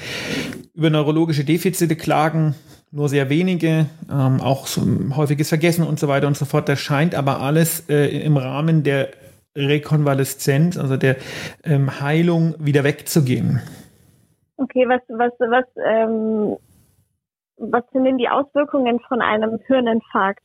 über 0.73 0.89
neurologische 0.89 1.43
Defizite 1.43 1.95
klagen, 1.95 2.55
nur 2.91 3.09
sehr 3.09 3.29
wenige, 3.29 3.87
ähm, 4.09 4.41
auch 4.41 4.67
so 4.67 4.81
häufiges 5.15 5.49
Vergessen 5.49 5.85
und 5.85 5.99
so 5.99 6.07
weiter 6.07 6.27
und 6.27 6.37
so 6.37 6.45
fort. 6.45 6.69
Das 6.69 6.79
scheint 6.79 7.15
aber 7.15 7.41
alles 7.41 7.89
äh, 7.89 8.07
im 8.23 8.37
Rahmen 8.37 8.83
der 8.83 9.09
Rekonvaleszenz, 9.55 10.77
also 10.77 10.95
der 10.95 11.17
ähm, 11.63 11.99
Heilung, 11.99 12.55
wieder 12.59 12.83
wegzugehen. 12.83 13.61
Okay, 14.55 14.85
was, 14.87 15.01
was, 15.09 15.33
was 15.39 15.65
ähm, 15.85 16.55
was 17.61 17.83
sind 17.93 18.05
denn 18.05 18.17
die 18.17 18.27
Auswirkungen 18.27 18.99
von 19.07 19.21
einem 19.21 19.59
Hirninfarkt? 19.67 20.43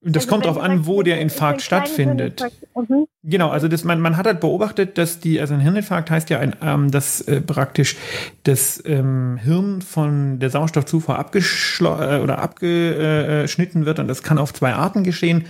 Das 0.00 0.24
also 0.24 0.28
kommt 0.28 0.44
darauf 0.44 0.58
an, 0.58 0.86
wo 0.86 1.02
der 1.02 1.20
Infarkt 1.20 1.62
stattfindet. 1.62 2.44
Mhm. 2.76 3.06
Genau, 3.30 3.50
also 3.50 3.68
das, 3.68 3.84
man, 3.84 4.00
man 4.00 4.16
hat 4.16 4.24
halt 4.24 4.40
beobachtet, 4.40 4.96
dass 4.96 5.20
die, 5.20 5.38
also 5.38 5.52
ein 5.52 5.60
Hirninfarkt 5.60 6.10
heißt 6.10 6.30
ja, 6.30 6.38
ein, 6.38 6.56
ähm, 6.62 6.90
dass 6.90 7.20
äh, 7.20 7.42
praktisch 7.42 7.96
das 8.44 8.82
ähm, 8.86 9.38
Hirn 9.42 9.82
von 9.82 10.38
der 10.38 10.48
Sauerstoffzufuhr 10.48 11.14
äh, 11.18 12.20
oder 12.20 12.38
abgeschnitten 12.38 13.84
wird 13.84 13.98
und 13.98 14.08
das 14.08 14.22
kann 14.22 14.38
auf 14.38 14.54
zwei 14.54 14.72
Arten 14.72 15.04
geschehen. 15.04 15.44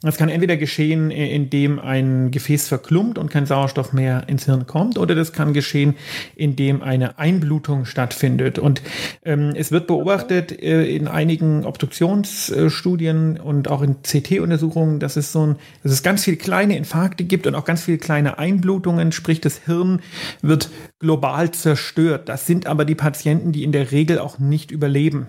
Das 0.00 0.16
kann 0.16 0.28
entweder 0.28 0.56
geschehen, 0.56 1.10
äh, 1.10 1.34
indem 1.34 1.80
ein 1.80 2.30
Gefäß 2.30 2.68
verklumpt 2.68 3.18
und 3.18 3.30
kein 3.30 3.46
Sauerstoff 3.46 3.92
mehr 3.92 4.28
ins 4.28 4.44
Hirn 4.44 4.68
kommt, 4.68 4.96
oder 4.96 5.16
das 5.16 5.32
kann 5.32 5.52
geschehen, 5.52 5.96
indem 6.36 6.82
eine 6.82 7.18
Einblutung 7.18 7.84
stattfindet. 7.84 8.60
Und 8.60 8.80
ähm, 9.24 9.54
es 9.56 9.72
wird 9.72 9.88
beobachtet 9.88 10.62
äh, 10.62 10.84
in 10.84 11.08
einigen 11.08 11.64
Obduktionsstudien 11.64 13.40
und 13.40 13.66
auch 13.66 13.82
in 13.82 14.02
CT-Untersuchungen, 14.02 15.00
dass 15.00 15.16
es 15.16 15.32
so 15.32 15.48
ein, 15.48 15.56
dass 15.82 15.90
es 15.90 16.04
ganz 16.04 16.22
viele 16.22 16.36
kleine 16.36 16.76
Infarkte 16.76 17.23
gibt 17.28 17.46
und 17.46 17.54
auch 17.54 17.64
ganz 17.64 17.82
viele 17.82 17.98
kleine 17.98 18.38
Einblutungen, 18.38 19.12
sprich 19.12 19.40
das 19.40 19.58
Hirn 19.58 20.00
wird 20.42 20.70
global 20.98 21.50
zerstört. 21.50 22.28
Das 22.28 22.46
sind 22.46 22.66
aber 22.66 22.84
die 22.84 22.94
Patienten, 22.94 23.52
die 23.52 23.64
in 23.64 23.72
der 23.72 23.92
Regel 23.92 24.18
auch 24.18 24.38
nicht 24.38 24.70
überleben. 24.70 25.28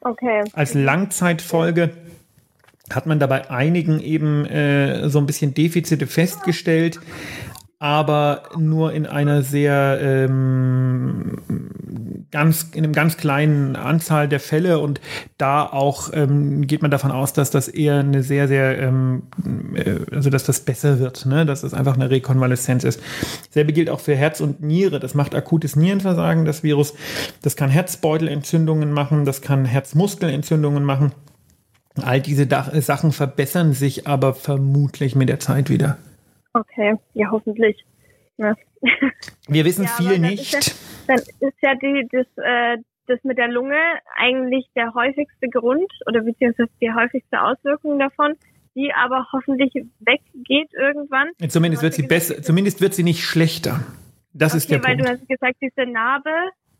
Okay. 0.00 0.44
Als 0.52 0.74
Langzeitfolge 0.74 1.90
hat 2.90 3.06
man 3.06 3.18
dabei 3.18 3.50
einigen 3.50 4.00
eben 4.00 4.44
äh, 4.44 5.08
so 5.08 5.18
ein 5.18 5.26
bisschen 5.26 5.54
Defizite 5.54 6.06
festgestellt. 6.06 7.00
Aber 7.78 8.44
nur 8.56 8.92
in 8.92 9.06
einer 9.06 9.42
sehr 9.42 9.98
ähm, 10.00 11.38
ganz 12.30 12.70
in 12.72 12.84
einem 12.84 12.92
ganz 12.92 13.16
kleinen 13.16 13.76
Anzahl 13.76 14.28
der 14.28 14.40
Fälle 14.40 14.78
und 14.78 15.00
da 15.38 15.64
auch 15.64 16.10
ähm, 16.12 16.66
geht 16.66 16.82
man 16.82 16.90
davon 16.90 17.10
aus, 17.10 17.32
dass 17.32 17.50
das 17.50 17.68
eher 17.68 18.00
eine 18.00 18.22
sehr 18.22 18.48
sehr 18.48 18.78
ähm, 18.78 19.24
äh, 19.74 20.00
also 20.12 20.30
dass 20.30 20.44
das 20.44 20.60
besser 20.60 20.98
wird, 20.98 21.26
ne? 21.26 21.46
dass 21.46 21.60
das 21.60 21.74
einfach 21.74 21.94
eine 21.94 22.10
Rekonvaleszenz 22.10 22.84
ist. 22.84 23.00
Selbe 23.50 23.72
gilt 23.72 23.90
auch 23.90 24.00
für 24.00 24.16
Herz 24.16 24.40
und 24.40 24.62
Niere. 24.62 24.98
Das 24.98 25.14
macht 25.14 25.34
akutes 25.34 25.76
Nierenversagen, 25.76 26.44
das 26.44 26.62
Virus. 26.62 26.94
Das 27.42 27.54
kann 27.56 27.70
Herzbeutelentzündungen 27.70 28.92
machen, 28.92 29.24
das 29.24 29.42
kann 29.42 29.64
Herzmuskelentzündungen 29.64 30.84
machen. 30.84 31.12
All 32.02 32.20
diese 32.20 32.48
Sachen 32.80 33.12
verbessern 33.12 33.72
sich 33.72 34.06
aber 34.08 34.34
vermutlich 34.34 35.14
mit 35.14 35.28
der 35.28 35.38
Zeit 35.38 35.70
wieder. 35.70 35.98
Okay, 36.54 36.96
ja, 37.14 37.30
hoffentlich. 37.30 37.84
Ja. 38.36 38.54
Wir 39.48 39.64
wissen 39.64 39.84
ja, 39.84 39.90
viel 39.90 40.18
nicht. 40.18 40.54
Ist 40.54 40.68
ja, 40.68 41.16
dann 41.16 41.18
ist 41.18 41.58
ja 41.62 41.74
die, 41.74 42.08
das, 42.10 42.26
äh, 42.36 42.78
das 43.06 43.18
mit 43.24 43.38
der 43.38 43.48
Lunge 43.48 43.78
eigentlich 44.16 44.66
der 44.76 44.94
häufigste 44.94 45.48
Grund 45.48 45.90
oder 46.06 46.22
beziehungsweise 46.22 46.70
die 46.80 46.92
häufigste 46.92 47.42
Auswirkung 47.42 47.98
davon, 47.98 48.34
die 48.74 48.92
aber 48.92 49.26
hoffentlich 49.32 49.72
weggeht 50.00 50.72
irgendwann. 50.74 51.28
Zumindest 51.48 51.82
wird 51.82 51.94
sie 51.94 52.06
besser, 52.06 52.42
zumindest 52.42 52.80
wird 52.80 52.94
sie 52.94 53.02
nicht 53.02 53.24
schlechter. 53.24 53.80
Das 54.32 54.52
okay, 54.52 54.58
ist 54.58 54.70
der 54.70 54.84
weil 54.84 54.96
Punkt. 54.96 55.08
Weil 55.08 55.16
du 55.16 55.20
hast 55.20 55.28
gesagt, 55.28 55.56
diese 55.60 55.90
Narbe, 55.90 56.30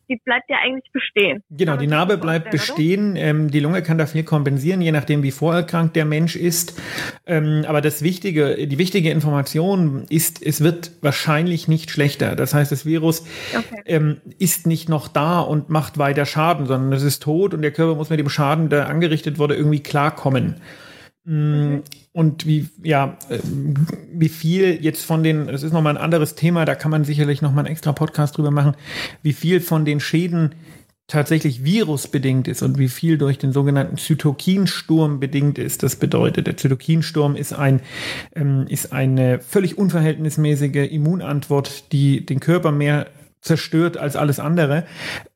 die 0.08 0.20
bleibt 0.24 0.48
ja 0.48 0.56
eigentlich 0.64 0.90
bestehen. 0.92 1.42
Genau, 1.50 1.76
die 1.76 1.86
Narbe 1.86 2.18
bleibt 2.18 2.50
bestehen. 2.50 3.16
Ähm, 3.16 3.50
die 3.50 3.60
Lunge 3.60 3.82
kann 3.82 3.98
da 3.98 4.06
viel 4.06 4.24
kompensieren, 4.24 4.80
je 4.80 4.92
nachdem, 4.92 5.22
wie 5.22 5.30
vorerkrankt 5.30 5.96
der 5.96 6.04
Mensch 6.04 6.36
ist. 6.36 6.80
Ähm, 7.26 7.64
aber 7.66 7.80
das 7.80 8.02
Wichtige, 8.02 8.66
die 8.66 8.78
wichtige 8.78 9.10
Information 9.10 10.04
ist, 10.08 10.44
es 10.44 10.62
wird 10.62 10.92
wahrscheinlich 11.00 11.68
nicht 11.68 11.90
schlechter. 11.90 12.36
Das 12.36 12.54
heißt, 12.54 12.70
das 12.72 12.86
Virus 12.86 13.24
okay. 13.56 13.82
ähm, 13.86 14.20
ist 14.38 14.66
nicht 14.66 14.88
noch 14.88 15.08
da 15.08 15.40
und 15.40 15.70
macht 15.70 15.98
weiter 15.98 16.26
Schaden, 16.26 16.66
sondern 16.66 16.92
es 16.92 17.02
ist 17.02 17.22
tot 17.22 17.54
und 17.54 17.62
der 17.62 17.72
Körper 17.72 17.94
muss 17.94 18.10
mit 18.10 18.18
dem 18.18 18.28
Schaden, 18.28 18.68
der 18.68 18.88
angerichtet 18.88 19.38
wurde, 19.38 19.54
irgendwie 19.54 19.80
klarkommen. 19.80 20.56
Mhm. 21.24 21.82
Und 22.12 22.46
wie, 22.46 22.68
ja, 22.82 23.16
äh, 23.28 23.38
wie 24.12 24.28
viel 24.28 24.78
jetzt 24.82 25.04
von 25.04 25.22
den, 25.22 25.46
das 25.46 25.62
ist 25.62 25.72
nochmal 25.72 25.96
ein 25.96 26.02
anderes 26.02 26.34
Thema, 26.34 26.64
da 26.64 26.74
kann 26.74 26.90
man 26.90 27.04
sicherlich 27.04 27.42
nochmal 27.42 27.64
einen 27.64 27.72
extra 27.72 27.92
Podcast 27.92 28.36
drüber 28.36 28.50
machen, 28.50 28.76
wie 29.22 29.32
viel 29.32 29.60
von 29.60 29.84
den 29.84 30.00
Schäden 30.00 30.54
tatsächlich 31.06 31.64
virusbedingt 31.64 32.48
ist 32.48 32.62
und 32.62 32.78
wie 32.78 32.88
viel 32.88 33.18
durch 33.18 33.38
den 33.38 33.52
sogenannten 33.52 33.98
Zytokinsturm 33.98 35.20
bedingt 35.20 35.58
ist. 35.58 35.82
Das 35.82 35.96
bedeutet, 35.96 36.46
der 36.46 36.56
Zytokinsturm 36.56 37.36
ist 37.36 37.52
ein 37.52 37.80
ähm, 38.34 38.66
ist 38.68 38.92
eine 38.92 39.40
völlig 39.40 39.76
unverhältnismäßige 39.76 40.90
Immunantwort, 40.90 41.92
die 41.92 42.24
den 42.24 42.40
Körper 42.40 42.72
mehr 42.72 43.06
zerstört 43.44 43.98
als 43.98 44.16
alles 44.16 44.40
andere. 44.40 44.84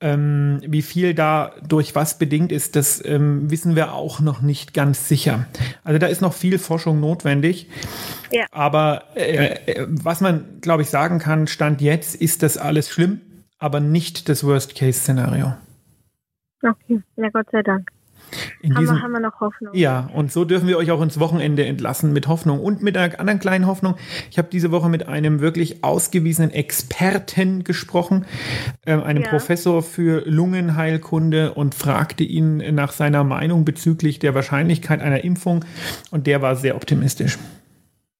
Ähm, 0.01 0.61
wie 0.67 0.83
viel 0.83 1.15
da 1.15 1.53
durch 1.67 1.95
was 1.95 2.19
bedingt 2.19 2.51
ist, 2.51 2.75
das 2.75 3.05
ähm, 3.05 3.51
wissen 3.51 3.77
wir 3.77 3.93
auch 3.93 4.21
noch 4.21 4.41
nicht 4.41 4.73
ganz 4.73 5.09
sicher. 5.09 5.47
Also 5.85 5.99
da 5.99 6.07
ist 6.07 6.23
noch 6.23 6.33
viel 6.33 6.59
Forschung 6.59 7.01
notwendig. 7.01 7.69
Ja. 8.33 8.47
Aber 8.51 9.05
äh, 9.15 9.73
äh, 9.73 9.87
was 9.89 10.21
man, 10.21 10.61
glaube 10.63 10.83
ich, 10.83 10.91
sagen 10.91 11.19
kann, 11.19 11.47
Stand 11.47 11.81
jetzt 11.83 12.15
ist 12.15 12.43
das 12.43 12.57
alles 12.57 12.89
schlimm, 12.89 13.21
aber 13.59 13.81
nicht 13.81 14.29
das 14.29 14.43
Worst-Case-Szenario. 14.43 15.55
Okay, 16.63 17.03
ja, 17.17 17.29
Gott 17.29 17.47
sei 17.53 17.63
Dank. 17.63 17.91
In 18.61 18.75
haben, 18.75 18.81
diesem, 18.81 18.97
wir, 18.97 19.03
haben 19.03 19.13
wir 19.13 19.21
noch 19.21 19.41
Hoffnung. 19.41 19.75
Ja, 19.75 20.09
und 20.15 20.33
so 20.33 20.45
dürfen 20.45 20.69
wir 20.69 20.79
euch 20.79 20.91
auch 20.91 21.01
ins 21.03 21.21
Wochenende 21.21 21.65
entlassen 21.65 22.13
mit 22.13 22.29
Hoffnung 22.29 22.61
und 22.61 22.83
mit 22.83 22.97
einer 22.97 23.19
anderen 23.19 23.41
kleinen 23.41 23.67
Hoffnung. 23.67 23.97
Ich 24.31 24.39
habe 24.39 24.49
diese 24.51 24.71
Woche 24.71 24.89
mit 24.89 25.09
einem 25.09 25.41
wirklich 25.41 25.85
ausgewiesenen 25.85 26.51
Experten 26.51 27.65
gesprochen, 27.65 28.27
äh, 28.87 28.93
einem 28.93 29.23
ja. 29.23 29.29
Professor 29.29 29.83
für 29.83 30.23
Lungenheilkunde 30.27 31.55
und 31.55 31.75
fragte 31.75 32.25
ihn 32.25 32.59
nach 32.75 32.93
seiner 32.93 33.25
Meinung 33.25 33.65
bezüglich 33.65 34.19
der 34.19 34.35
Wahrscheinlichkeit 34.35 35.01
einer 35.01 35.25
Impfung 35.25 35.65
und 36.11 36.27
der 36.27 36.43
war 36.43 36.57
sehr 36.57 36.77
optimistisch. 36.77 37.39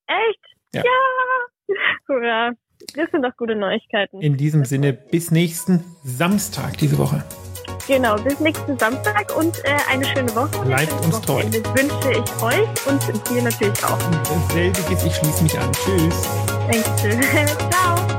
Echt? 0.07 0.41
Ja. 0.75 0.83
ja. 0.85 1.75
Hurra. 2.09 2.53
Das 2.95 3.11
sind 3.11 3.23
doch 3.23 3.37
gute 3.37 3.55
Neuigkeiten. 3.55 4.21
In 4.21 4.37
diesem 4.37 4.65
Sinne, 4.65 4.93
bis 4.93 5.31
nächsten 5.31 5.85
Samstag 6.05 6.79
diese 6.79 6.99
Woche. 6.99 7.25
Genau, 7.89 8.17
bis 8.17 8.39
nächsten 8.39 8.79
Samstag 8.79 9.35
und 9.35 9.65
äh, 9.65 9.71
eine 9.91 10.05
schöne 10.05 10.35
Woche. 10.37 10.63
Bleibt 10.67 10.93
uns 11.07 11.23
treu. 11.23 11.43
wünsche 11.43 12.11
ich 12.11 12.43
euch 12.43 12.87
und 12.87 13.31
dir 13.31 13.43
natürlich 13.43 13.83
auch. 13.83 13.99
Selbiges, 14.53 15.05
ich 15.05 15.17
schließe 15.17 15.43
mich 15.43 15.59
an. 15.59 15.73
Tschüss. 15.73 16.29
Dankeschön. 16.71 17.19